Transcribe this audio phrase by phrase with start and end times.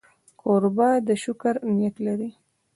[0.41, 2.29] کوربه د شکر نیت لري.